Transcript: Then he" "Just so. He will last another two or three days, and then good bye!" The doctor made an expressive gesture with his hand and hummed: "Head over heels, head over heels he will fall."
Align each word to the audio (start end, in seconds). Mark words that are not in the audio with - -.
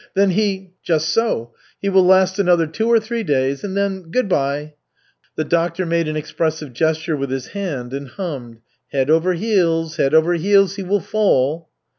Then 0.15 0.31
he" 0.31 0.71
"Just 0.83 1.09
so. 1.09 1.51
He 1.79 1.87
will 1.87 2.03
last 2.03 2.39
another 2.39 2.65
two 2.65 2.87
or 2.91 2.99
three 2.99 3.21
days, 3.21 3.63
and 3.63 3.77
then 3.77 4.09
good 4.09 4.27
bye!" 4.27 4.73
The 5.35 5.43
doctor 5.43 5.85
made 5.85 6.07
an 6.07 6.15
expressive 6.15 6.73
gesture 6.73 7.15
with 7.15 7.29
his 7.29 7.49
hand 7.49 7.93
and 7.93 8.07
hummed: 8.07 8.61
"Head 8.91 9.11
over 9.11 9.33
heels, 9.35 9.97
head 9.97 10.15
over 10.15 10.33
heels 10.33 10.75
he 10.75 10.81
will 10.81 11.01
fall." 11.01 11.69